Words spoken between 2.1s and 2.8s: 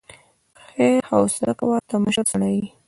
سړی يې.